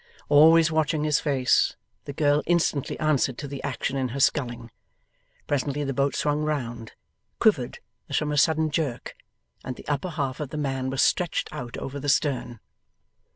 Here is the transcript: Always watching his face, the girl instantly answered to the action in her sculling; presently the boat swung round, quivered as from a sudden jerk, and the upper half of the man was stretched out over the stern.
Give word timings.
Always 0.29 0.71
watching 0.71 1.03
his 1.03 1.19
face, 1.19 1.75
the 2.05 2.11
girl 2.13 2.41
instantly 2.47 2.97
answered 2.99 3.37
to 3.37 3.47
the 3.47 3.61
action 3.61 3.97
in 3.97 4.07
her 4.07 4.19
sculling; 4.19 4.71
presently 5.45 5.83
the 5.83 5.93
boat 5.93 6.15
swung 6.15 6.41
round, 6.43 6.93
quivered 7.37 7.77
as 8.09 8.17
from 8.17 8.31
a 8.31 8.37
sudden 8.39 8.71
jerk, 8.71 9.15
and 9.63 9.75
the 9.75 9.87
upper 9.87 10.09
half 10.09 10.39
of 10.39 10.49
the 10.49 10.57
man 10.57 10.89
was 10.89 11.03
stretched 11.03 11.49
out 11.53 11.77
over 11.77 11.99
the 11.99 12.09
stern. 12.09 12.59